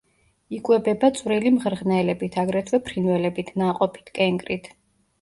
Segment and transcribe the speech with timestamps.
[0.59, 4.77] იკვებება წვრილი მღრღნელებით, აგრეთვე ფრინველებით, ნაყოფით, კენკრით.